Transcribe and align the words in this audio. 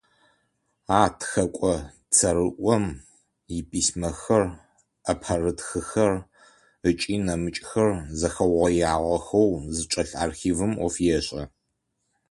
А 0.99 1.01
тхэкӏо 1.19 1.73
цӏэрыӏом 2.15 2.85
иписьмэхэр, 3.57 4.43
ӏэпэрытххэр 5.05 6.13
ыкӏи 6.89 7.15
нэмыкӏхэр 7.25 7.89
зэхэугъоягъэхэу 8.19 9.49
зычӏэлъ 9.75 10.17
архивым 10.23 10.71
ӏоф 10.77 10.95
ешӏэ. 11.17 11.43